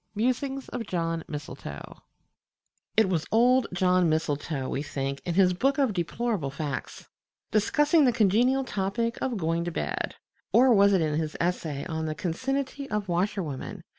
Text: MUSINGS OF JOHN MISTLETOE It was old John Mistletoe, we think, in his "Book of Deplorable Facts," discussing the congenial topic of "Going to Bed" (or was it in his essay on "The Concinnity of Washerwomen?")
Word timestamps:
MUSINGS 0.15 0.67
OF 0.69 0.87
JOHN 0.87 1.23
MISTLETOE 1.27 2.01
It 2.97 3.07
was 3.07 3.27
old 3.31 3.67
John 3.71 4.09
Mistletoe, 4.09 4.67
we 4.67 4.81
think, 4.81 5.21
in 5.25 5.35
his 5.35 5.53
"Book 5.53 5.77
of 5.77 5.93
Deplorable 5.93 6.49
Facts," 6.49 7.07
discussing 7.51 8.05
the 8.05 8.11
congenial 8.11 8.63
topic 8.63 9.19
of 9.21 9.37
"Going 9.37 9.63
to 9.63 9.71
Bed" 9.71 10.15
(or 10.51 10.73
was 10.73 10.93
it 10.93 11.01
in 11.01 11.19
his 11.19 11.37
essay 11.39 11.85
on 11.85 12.07
"The 12.07 12.15
Concinnity 12.15 12.89
of 12.89 13.09
Washerwomen?") 13.09 13.83